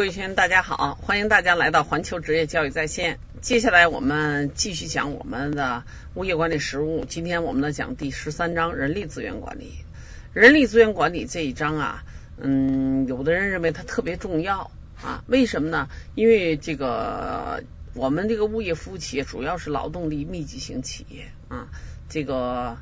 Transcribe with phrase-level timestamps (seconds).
[0.00, 3.18] 各位学员，大家好，欢迎大家来到环球职业教育在线。
[3.42, 5.84] 接下来我们继续讲我们的
[6.14, 7.04] 物业管理实务。
[7.04, 9.84] 今天我们呢讲第十三章人力资源管理。
[10.32, 12.04] 人力资源管理这一章啊，
[12.38, 14.70] 嗯，有的人认为它特别重要
[15.02, 15.90] 啊，为什么呢？
[16.14, 21.68] 因为这个我们这个物业服务企业主要是劳动力密集型企业啊，
[22.08, 22.78] 这个。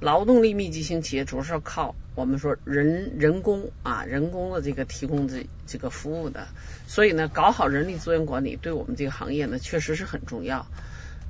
[0.00, 6.48] 劳动力密集型企业主要是靠我们说人人工啊人工的这个提供这这个服务的，
[6.86, 10.66] 所以呢，搞好人力资源管理对我们这个行业呢确实是很重要。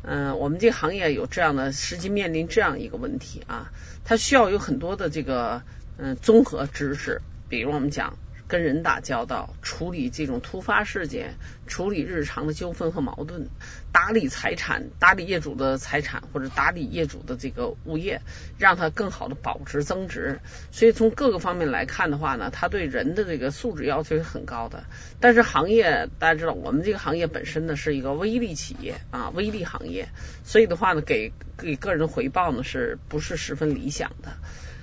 [0.03, 3.73] 嗯，我们这个行业有这样的实际面临这样一个问题啊，
[4.05, 5.63] 它需要有很多的这个
[5.99, 8.17] 嗯综合知识，比如我们讲。
[8.51, 11.37] 跟人打交道，处理这种突发事件，
[11.69, 13.49] 处理日常的纠纷和矛盾，
[13.93, 18.23] 打理财产，打理业主的财产或者打理业主的这个物业，
[18.59, 20.41] 让它更好的保值增值。
[20.73, 24.83] 所以从各个方面来看的话呢，它对人的这个素质要求是很高的。
[25.21, 30.09] 但是行业大家知道，我们这个行业本身呢是一个微利企业啊，微利行业，
[30.43, 34.33] 所以的话呢，给给个人回报呢是不是十分理想的？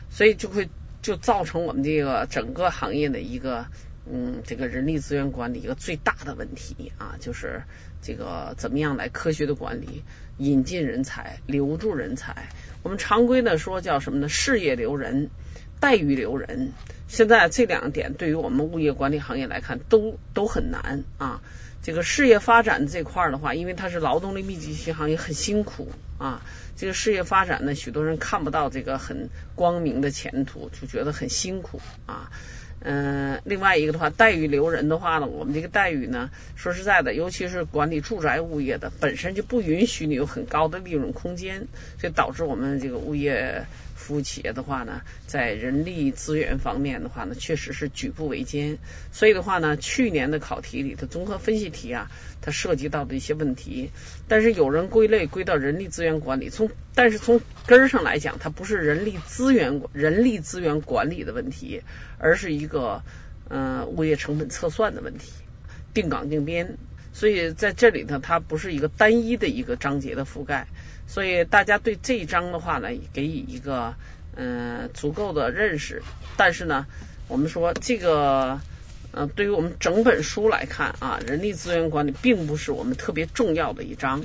[0.10, 0.70] 所以就会。
[1.02, 3.66] 就造成我们这个整个行业的一个
[4.10, 7.64] 嗯，这个人力资源管理一个最大的问题啊，就是
[8.02, 10.04] 这个怎么样来科学的管理，
[10.38, 12.50] 引进人才，留住人才。
[12.84, 14.30] 我们常规的说叫什么呢？
[14.30, 15.30] 事业留人，
[15.82, 16.72] 待遇留人。
[17.10, 21.42] 现在这两点对于我们物业管理行业来看，都都很难啊。
[21.82, 26.42] 这个事业发展这块儿的话，因为它是劳动力密集型行业，很辛苦啊。
[26.76, 32.30] 这个事业发展呢，许多人看不到这个很光明的前途，就觉得很辛苦啊。
[32.80, 41.68] 嗯，另外一个的话，待遇留人的话呢，我们这个待遇呢，说实在的，尤其是管理住宅物业的，本身就不允许你有很高的利润空间，
[42.00, 43.66] 所以导致我们这个物业。
[43.98, 48.78] 服务企业的话呢，在人力资源方面的话呢，确实是举步维艰。
[49.12, 52.10] 所以的话呢，去年的考题里的综合分析题啊，
[52.40, 53.90] 它涉及到的一些问题，
[54.28, 61.82] 但是有人归类归到人力资源管理，从但是从根儿上来讲，它不是人力资源人力资源管理的问题，
[62.20, 63.04] 而是一个
[63.50, 65.32] 嗯物业成本测算的问题，
[65.94, 66.78] 定岗定编。
[67.14, 70.68] 所以在这里呢，它不是一个单一的一个章节的覆盖。
[71.08, 73.96] 所以大家对这一章的话呢，给予一个
[74.36, 76.04] 嗯足够的认识。
[76.36, 76.86] 但是呢，
[77.28, 78.60] 我们说这个
[79.14, 84.24] 嗯，对于我们整本书来看啊，人力资源管理并不是我们特别重要的一章。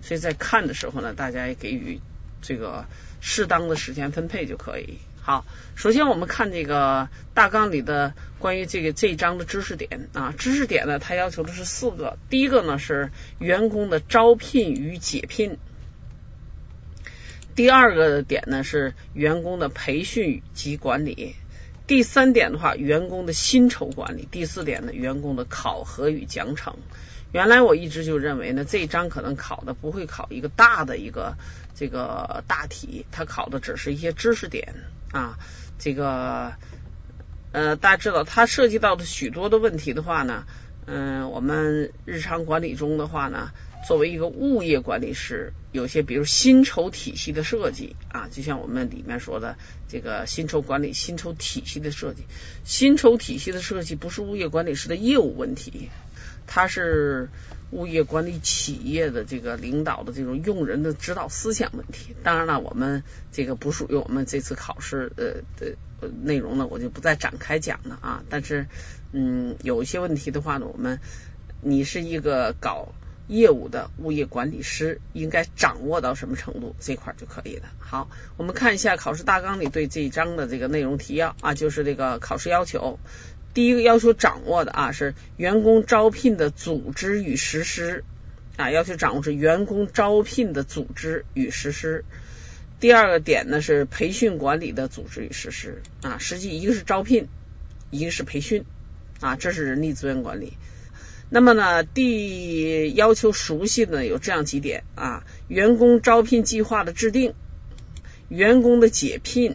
[0.00, 2.00] 所以在看的时候呢，大家也给予
[2.40, 2.86] 这个
[3.20, 4.98] 适当的时间分配就可以。
[5.20, 5.44] 好，
[5.76, 12.18] 首先我们看这个大纲里的关于这个这一章的知识点啊，知识点呢，它要求的是四个。
[12.28, 15.58] 第一个呢是员工的招聘与解聘。
[17.54, 21.36] 第二个点呢是员工的培训及管理，
[21.86, 26.74] 第三点的话，员工的薪酬管理，第四点呢，员工的考核与奖惩。
[27.32, 31.36] 原来我一直就认为呢，这一章可能考的不会考一个大的一个
[31.74, 34.74] 这个大题，它考的只是一些知识点
[35.12, 35.38] 啊。
[35.78, 36.52] 这个
[37.52, 40.44] 呃，大家知道，它涉及到的许多的问题的话呢，
[40.86, 43.50] 嗯，我们日常管理中的话呢。
[43.84, 49.56] 作为一个物业管理师，有些比如薪酬体系的设计啊，就像我们里面说的
[49.88, 52.22] 这个薪酬管理、薪酬体系的设计，
[52.62, 55.90] 薪酬体系的设计不是物业管理师的业务问题，
[56.46, 57.28] 它是
[57.72, 62.14] 物业管理企业的这个领导的这种用人的指导思想问题。
[62.22, 65.74] 当然了，我们这个不属于我们这次考试呃的
[66.08, 68.24] 内容呢，我就不再展开讲了啊。
[68.28, 68.66] 但是
[69.12, 71.00] 嗯，有一些问题的话呢，我们
[71.60, 72.92] 你是一个搞。
[73.28, 77.62] 业务的物业管理师应该掌握到什么程度这块就可以了。
[77.78, 82.98] 好，我们看一下考试大纲里对这一章的这个内容提要啊，就是这个考试要求。
[83.54, 88.04] 第一个要求掌握的啊是员工招聘的组织与实施
[88.56, 92.04] 啊，要求掌握是员工招聘的组织与实施。
[92.82, 97.28] 第二个点呢是培训管理的组织与实施啊，实际一个是招聘，
[97.92, 98.64] 一个是培训
[99.20, 100.54] 啊，这是人力资源管理。
[101.30, 107.34] 那么呢，第要求熟悉的有这样几点啊：员工招聘计划的制定、
[108.28, 109.54] 员工的解聘、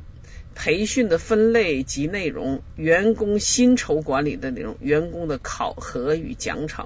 [0.55, 6.85] 培训的分类及内容、员工薪酬管理的内容、员工的考核与奖惩。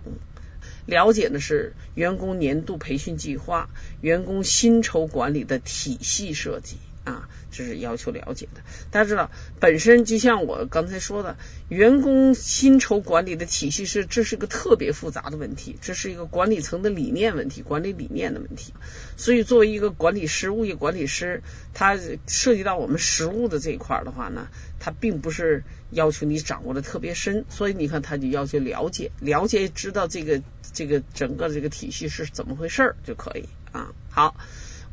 [0.86, 3.70] 了解的是员工年度培训计划、
[4.02, 8.62] 员工薪酬管理的体系设计啊，这是要求了解的。
[8.92, 11.36] 大家知道，本身就像我刚才说的，
[11.68, 18.74] 员工薪酬管理的体系是这是一个特别复杂的问题，这是一个管理层的理念问题，管理理念的问题。
[19.18, 21.42] 所以，作为一个管理师，物业管理师，
[21.74, 21.98] 他
[22.28, 24.48] 涉及到我们实务的这一块儿的话呢，
[24.80, 30.42] 他并不是要求你掌握的特别深，所以你看，他就要求了解，了解知道这个
[30.74, 33.92] 这个整个这个体系是怎么回事儿就可以啊。
[34.10, 34.36] 好。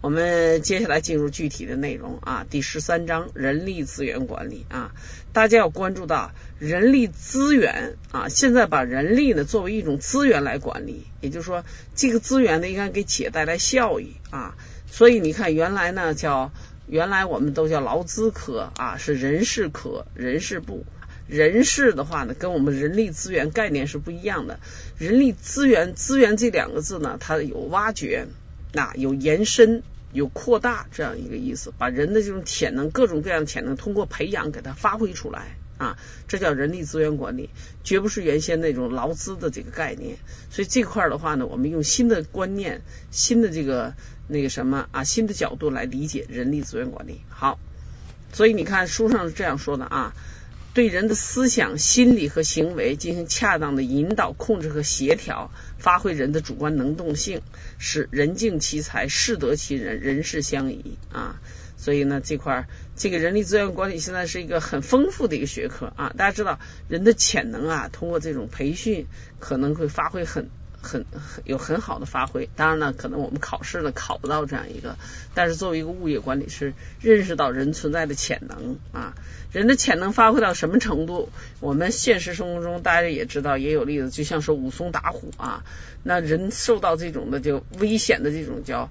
[0.00, 4.94] 我们接下来进入具体的内容啊，第十三章人力资源管理啊，
[5.32, 6.30] 大家要关注到
[6.60, 11.64] 人力资源啊，现在把人力呢作为一种资源来管理，也就是说
[11.96, 14.54] 这个资源呢应该给企业带来效益啊，
[14.86, 16.52] 所以你看原来呢叫
[16.88, 20.84] 原来我们都叫劳资科啊，是人事科人事部，
[21.26, 24.58] 人事的话呢跟我们人力资源概念是不一样的，
[24.98, 28.26] 人力资源资源这两个字呢它有挖掘。
[28.70, 29.82] 那有延伸、
[30.12, 35.96] 有扩大这样一个意思，把人的这种潜能、各种各样的潜能，通过培养给它发挥出来啊，
[36.26, 37.48] 这叫人力资源管理，
[37.82, 40.18] 绝不是原先那种劳资的这个概念。
[40.50, 43.94] 所以这块儿的话呢，我们用新的观念、新的这个
[44.26, 47.22] 那个什么啊，新的角度来理解人力资源管理。
[47.30, 47.58] 好，
[48.32, 50.14] 所以你看书上是这样说的啊。
[50.74, 57.40] 对人的思想、心理和行为进行恰当的引导、控制和协调，发挥人的主观能动性，
[57.78, 61.40] 使人尽其才，事得其人，人事相宜啊。
[61.78, 66.12] 所以呢，这块这个人力资源管理现在是一个很丰富的一个学科啊。
[66.18, 66.58] 大家知道，
[66.88, 69.06] 人的潜能啊，通过这种培训，
[69.38, 70.50] 可能会发挥很。
[70.80, 71.04] 很
[71.44, 74.96] 有很好的发挥，当然呢，可能我们考试呢考不到这样一个，
[75.34, 79.14] 但是作为一个物业管理师，认识到人存在的潜能啊，
[79.50, 81.30] 人的潜能发挥到什么程度？
[81.58, 85.64] 我们现实生活中大家也知道，也有例子，就像说武松打虎啊，
[86.04, 88.88] 那人受到这种的就危险的这种叫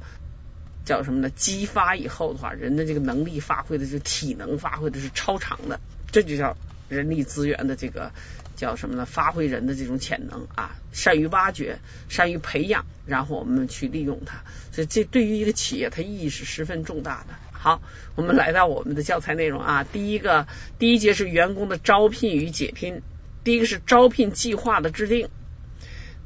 [0.88, 1.30] 叫什么呢？
[1.30, 5.80] 激发以后的话，人的这个能力发挥的是体能发挥的是超长的，
[6.12, 6.58] 这就叫
[6.90, 8.12] 人力资源的这个。
[8.56, 9.06] 叫什么呢？
[9.06, 11.78] 发挥人的这种潜能啊，善于挖掘，
[12.10, 14.42] 善于培养，然后我们去利用它。
[14.72, 17.36] 所以这对于一个企业，它意义是十分重大的。
[17.52, 17.84] 好，
[18.16, 20.48] 我们来到我们的教材内容啊，第一个
[20.80, 23.04] 第一节是员工的招聘与解聘，
[23.44, 25.30] 第一个是招聘计划的制定。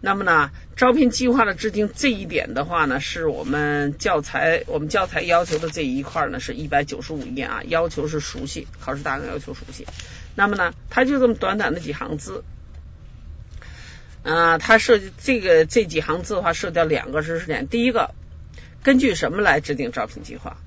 [0.04, 9.86] 那么呢，招聘计划的制定这一点的话呢，是我们教材我们教材要求的这一块呢，是一百九十五页啊，要求是熟悉，考试大纲要求熟悉。
[10.34, 12.44] 那么呢，它就这么短短的几行字，
[14.24, 17.68] 啊，它涉及这个这几行字的话，涉及到两个知识点。
[17.68, 18.16] 第一个，
[18.82, 20.58] 根据什么来制定招聘计划？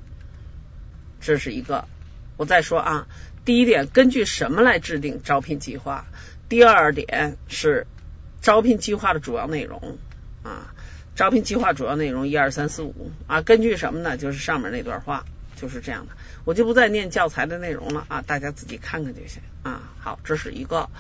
[1.21, 1.87] 这是一个。
[2.37, 3.07] 我再说啊，
[3.45, 6.07] 第一点，根据什么来制定招聘计划？
[6.49, 7.87] 第二点是
[8.45, 9.99] 招聘计划的主要内容
[10.45, 10.73] 啊，
[11.17, 14.17] 招聘计划主要内容一二三四五啊，根据什么呢？
[14.17, 15.25] 就是上面那段话。
[15.57, 16.13] 就是这样的，
[16.45, 19.83] 我就不再念教材的内容了啊，大家自己看看就行啊。
[20.01, 20.91] 好，这是一个。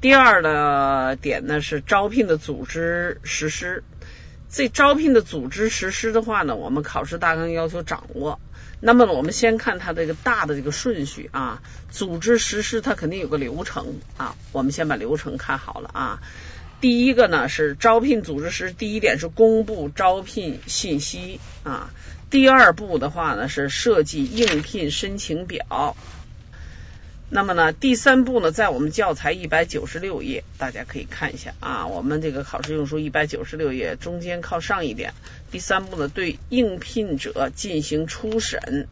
[0.00, 3.84] 第二的点呢是招聘的组织实施。
[4.50, 8.40] 这招聘的组织实施的话呢，我们考试大纲要求掌握。
[8.80, 16.22] 那么我们先看它这个大的这个顺序啊，组织实施它肯定有个流程啊，我们先把流程看好了啊。
[16.82, 21.92] 第一个呢是招聘组织时，第一点是公布招聘信息啊。
[22.28, 25.96] 第二步的话呢是设计应聘申请表，
[27.30, 35.14] 那么呢第三步呢在我们教材一百九十六页，大家可以看一下啊，我们这个考试用书一百九十六页中间靠上一点，
[35.52, 38.88] 第三步呢对应聘者进行初审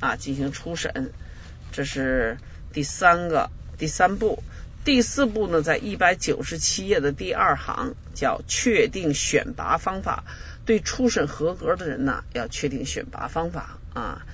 [0.00, 1.12] 啊进行初审，
[1.72, 2.38] 这是
[2.72, 4.42] 第三个第三步，
[4.84, 10.24] 第四步呢在一百九十七页的第二行叫确定选拔方法。
[10.66, 14.24] 对初审合格的人呢，要确定选拔方法啊。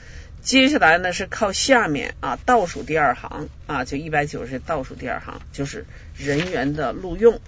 [0.42, 7.40] 接下来呢是靠下面啊倒数第二行啊，就一百九十倒数第二行，就是人员的录用。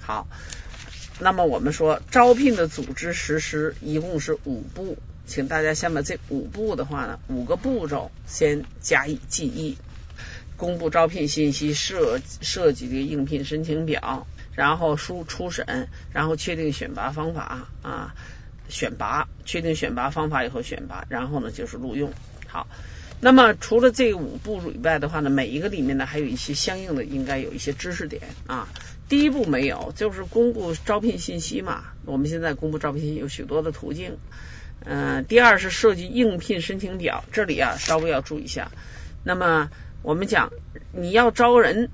[0.00, 0.28] 好，
[1.18, 9.76] 那么我们说招聘的组织实施一共是五步，请大家先把这五步的话呢，五个步骤先加以记忆：
[10.56, 14.26] 公布招聘信息，设设计这个应聘申请表。
[14.54, 18.14] 然后书初审，然后确定选拔方法啊，
[18.68, 22.12] 选拔确定选拔方法以后选拔，然后呢就是录用。
[22.46, 22.68] 好，
[23.18, 28.68] 那么除了这五步以外的话呢，每一个里面呢还有一些相应的应该有一些知识点啊。
[29.08, 31.86] 第一步没有，就是公布招聘信息嘛。
[32.04, 34.18] 我们现在公布招聘信息有许多的途径。
[34.84, 38.70] 嗯，第二是设计应聘申请表，这里啊稍微要注意一下。
[39.24, 39.68] 那么
[40.04, 40.52] 我们讲
[40.92, 41.90] 你要招人。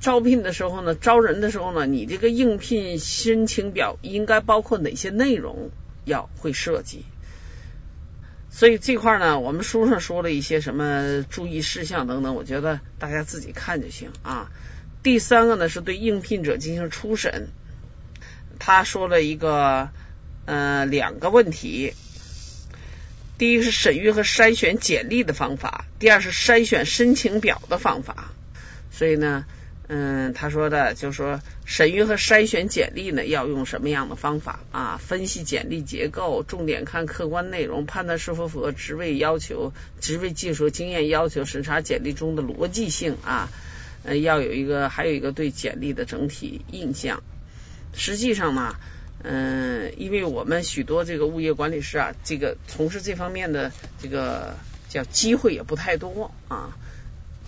[0.00, 5.70] 招聘的时候呢，招人的时候呢，你这个应聘申请表应该包括哪些内容？
[6.04, 7.06] 要会设计。
[8.50, 14.50] 所以这块呢，我们书上说了一些什么注意事项等等，我觉得大家自己看就行啊。
[15.02, 17.48] 第三个呢，是对应聘者进行初审，
[18.58, 19.88] 他说了一个
[20.44, 21.94] 呃两个问题，
[23.38, 28.32] 第一个是审阅和筛选简历的方法，第二是筛选申请表的方法。
[28.90, 29.44] 所以呢。
[29.86, 34.96] 嗯，他说的就说审阅和筛选简历呢，要用什么样的方法啊？
[34.96, 43.50] 分析简历结构，重点看客观内容，判断是否符合职位要求、职位技术经验要求，审查简历中的逻辑性啊。
[44.04, 47.22] 呃，要有一个，还有一个对简历的整体印象。
[47.92, 48.76] 实际上呢，
[49.24, 54.54] 嗯，因为我们许多这个物业管理师啊，这个从事这方面的这个
[54.88, 56.76] 叫机会也不太多啊。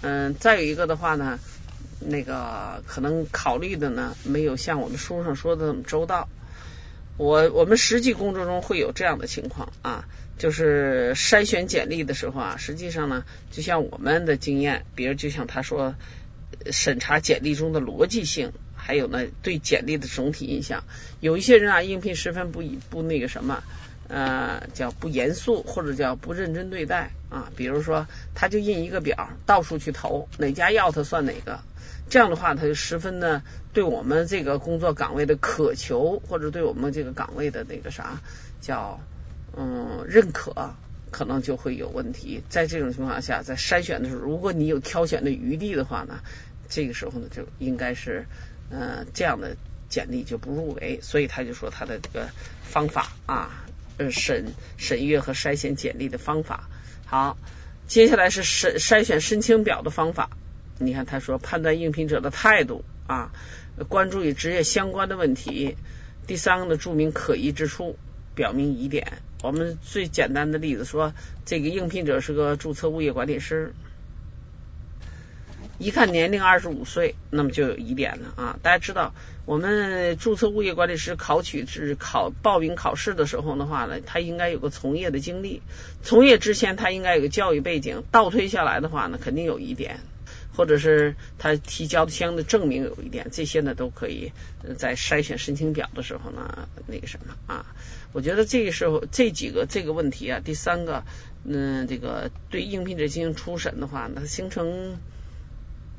[0.01, 1.39] 嗯，再有一个的话呢。
[1.99, 6.29] 那个可能考虑的呢，没有像我们书上说的那么周到。
[7.17, 10.07] 我我们实际工作中会有这样的情况啊，
[10.37, 15.95] 就是筛选简历的时候啊，实际上呢，就像我们的经验，比如就像他说，
[16.71, 18.53] 审查简历中的逻辑性，
[18.87, 20.85] 还有呢对简历的总体印象。
[21.19, 23.65] 有一些人啊，应聘十分不不那个什么，
[24.07, 27.51] 呃，叫不严肃，或者叫不认真对待啊。
[27.57, 31.59] 比如说，他就印一个表，到处去投，哪家要他算哪个。
[32.09, 38.21] 这样的话，他就十分的对我们这个工作岗位的渴求，或者对我们这个岗位的那个啥
[38.61, 39.01] 叫
[39.57, 40.77] 嗯认可，
[41.11, 42.45] 可能就会有问题。
[42.49, 46.21] 在这种情况下，在筛选的时候，如果你有挑选的余地的话呢，
[46.69, 48.27] 这个时候呢，就应该是
[48.71, 49.57] 嗯这样的
[49.89, 51.01] 简历就不入围。
[51.03, 52.29] 所以他就说他的这个
[52.63, 53.65] 方法啊，
[53.99, 56.69] 呃审审阅和筛选简历的方法。
[57.07, 57.39] 好，
[57.87, 60.31] 接下来是审筛选申请表的方法。
[60.79, 63.33] 你看，他说判断应聘者的态度啊，
[63.89, 65.77] 关注与职业相关的问题。
[66.27, 67.97] 第三个呢，注明可疑之处，
[68.35, 69.23] 表明疑点。
[69.43, 73.73] 我们最简单的例子说，这个应聘者是个注册物业管理师，
[75.79, 78.59] 一看年龄二十五岁，那么就有疑点了啊。
[78.63, 79.15] 大家知道，
[79.45, 85.63] 我们注册物业管理师考取是考报名考试的时候的话呢，他应该有个从业的经历，
[86.03, 90.01] 从业之前他应该有个教育背景，倒推下来的话呢，肯定有疑点。
[90.57, 94.33] 或者是他提交的相应的证明有疑点，这些呢都可以
[94.79, 97.67] 在筛选申请表的时候呢那个什么啊？
[98.15, 101.05] 我觉得这个时候这几个这个问题啊，第三个
[101.45, 104.97] 嗯，这个对应聘者进行初审的话，那形成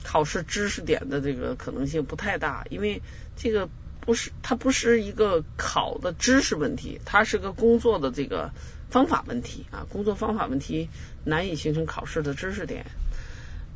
[0.09, 3.01] 考试知识点的这个可能性不太大，因为
[3.35, 3.67] 这个
[3.99, 8.51] 不是它不是一个考的知识问题，它是个工作的这个
[8.89, 10.87] 方法问题啊，工作方法问题
[11.25, 12.85] 难以形成考试的知识点。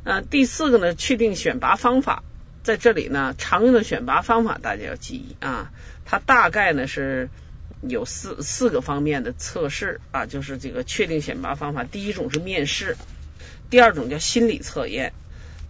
[0.04, 2.24] 呃，第四个呢，确定选拔方法，
[2.62, 5.70] 在这里呢，常用的选拔方法大家要记忆啊，
[6.06, 7.28] 它大概呢是
[7.82, 12.96] 有四四个方面的测试啊，就是这个确定选拔方法，第一种是面试，
[13.68, 15.12] 第二种叫心理测验，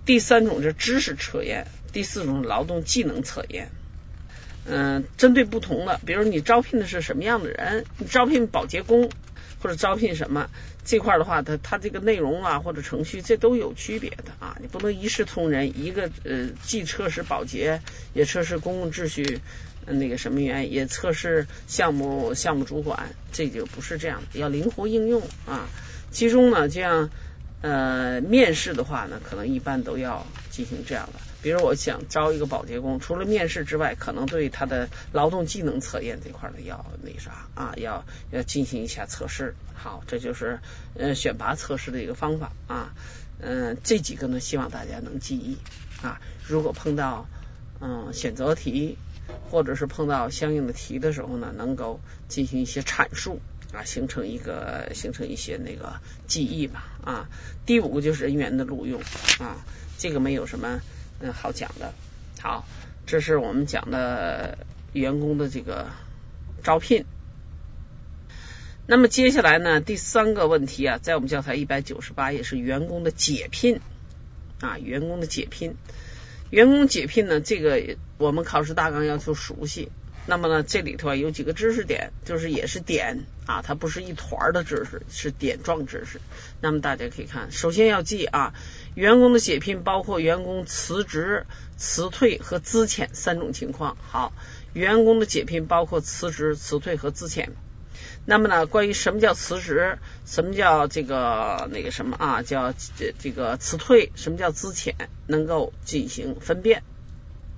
[0.05, 3.71] 第三种是知识测验，第四种劳动技能测验。
[4.67, 9.11] 嗯，针对不同的，比如你招聘的是什么样的人，你招聘保洁工。
[9.61, 10.51] 或者招聘什么
[10.85, 17.81] 这块的话，它它这个内容啊或者程序这都有区别的啊，你不能一视同仁，一个呃既测试保洁，
[18.13, 19.39] 也测试公共秩序
[19.87, 25.69] 那个什么员，也测试项目项目主管，这就不是这样的，要灵活应用啊。
[26.11, 27.11] 其中呢，这样
[27.63, 31.21] 呃面试的话呢，可能一般都要进行这样的。
[31.43, 39.55] 比如我想招一个保洁工，除了面试之外，可能对他的劳动技能测验这块呢要那啥啊，要要进行一下测试。
[39.75, 40.61] 好，这就是
[40.95, 42.95] 呃选拔测试的一个方法啊。
[43.41, 45.57] 嗯，这几个呢，希望大家能记忆
[46.01, 46.21] 啊。
[46.47, 47.27] 如果碰到
[47.81, 48.99] 嗯选择题
[49.51, 53.41] 或者是碰到相应的题的时候呢，能够进行一些阐述
[53.73, 57.29] 啊，形成一个形成一些那个记忆吧啊。
[57.67, 59.01] 第五个就是人员的录用
[59.39, 59.65] 啊，
[59.99, 60.81] 这个没有什么。
[61.21, 61.95] 嗯，好讲的，
[62.41, 62.67] 好，
[63.07, 64.59] 这是我们讲的
[64.93, 65.89] 员工的这个
[66.65, 67.05] 招聘。
[68.89, 73.81] 那么接下来呢，第三个问题啊，在我们教材一百九十八页是员工的解聘
[74.61, 75.77] 啊，员工的解聘，
[76.51, 79.93] 员工解聘呢，这个我们考试大纲要求熟悉。
[80.25, 86.21] 那么呢，这里头啊有几个知识点，就是也是点啊，它不是一团的知识，是点状知识。
[86.61, 88.55] 那么大家可以看，首先要记啊，
[88.95, 91.45] 员工的解聘包括员工辞职、
[91.77, 93.97] 辞退和资遣三种情况。
[94.11, 94.33] 好，
[94.73, 97.49] 员工的解聘包括辞职、辞退和资遣。
[98.25, 104.95] 那么呢，关于什么叫辞职，什么叫这个那个什么啊，叫这这个辞退，什么叫资遣，
[105.27, 106.85] 能够进行分辨。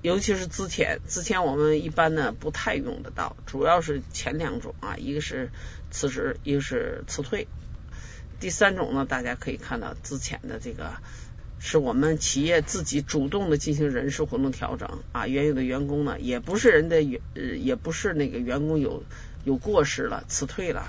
[0.04, 5.50] 尤其是资遣，资前我们一般呢不太用得到，主要是前两种啊，一个是
[5.90, 7.48] 辞职，一个是辞退。
[8.38, 10.92] 第三种呢，大家可以看到资遣的这个。
[11.58, 17.22] 是我们企业自己主动的进行人事活动调整啊，原有的员工呢，也不是人的员，
[17.64, 19.02] 也不是那个员工有
[19.44, 20.86] 有过失了，辞退了，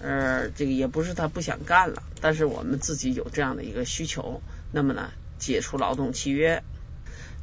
[0.00, 6.62] 呃，这个也不是他不想干了，但是我们自己有这样的一个需求，那么呢，解除劳动契约，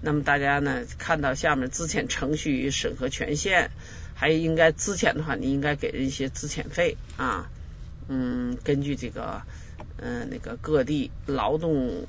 [0.01, 3.69] 那么大家呢看到下面资遣程序与审核权限，
[4.15, 7.49] 还应该资遣的话，你应该给人一些资遣费啊，
[8.07, 9.41] 嗯，根据这个
[9.97, 12.05] 嗯那个各地劳动。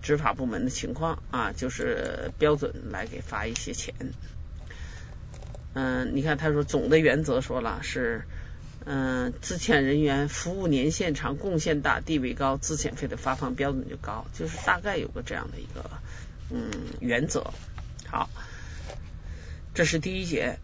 [0.00, 3.94] 执法部门的情况啊，就是标准来给发一些钱。
[5.74, 8.22] 嗯，你看他说总的原则说了是，
[8.86, 15.90] 嗯，资遣人员服务年限长、贡献大、地位高，资遣费的发放标准就高，就是大概有个这样的一个
[16.50, 17.52] 嗯原则。
[18.06, 18.28] 好，
[19.74, 20.58] 这是第一节。